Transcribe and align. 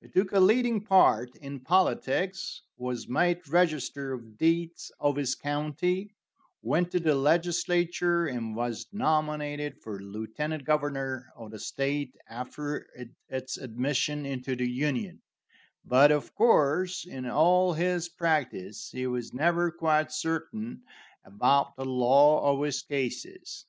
He 0.00 0.08
took 0.08 0.32
a 0.32 0.40
leading 0.40 0.80
part 0.82 1.36
in 1.36 1.60
politics, 1.60 2.62
was 2.78 3.06
made 3.06 3.46
register 3.48 4.12
of 4.12 4.36
deeds 4.36 4.90
of 4.98 5.14
his 5.14 5.36
county, 5.36 6.16
went 6.62 6.90
to 6.90 6.98
the 6.98 7.14
legislature, 7.14 8.26
and 8.26 8.56
was 8.56 8.86
nominated 8.90 9.78
for 9.80 10.00
lieutenant 10.00 10.64
governor 10.64 11.32
of 11.36 11.52
the 11.52 11.60
state 11.60 12.16
after 12.28 12.88
its 13.28 13.56
admission 13.56 14.26
into 14.26 14.56
the 14.56 14.68
Union; 14.68 15.22
but, 15.84 16.10
of 16.10 16.34
course, 16.34 17.06
in 17.06 17.24
all 17.26 17.72
his 17.74 18.08
practice 18.08 18.88
he 18.90 19.06
was 19.06 19.32
never 19.32 19.70
quite 19.70 20.10
certain 20.10 20.82
about 21.24 21.76
the 21.76 21.84
law 21.84 22.52
of 22.52 22.64
his 22.64 22.82
cases. 22.82 23.64